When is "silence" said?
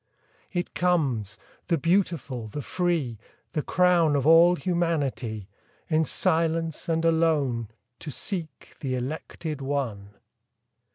6.05-6.89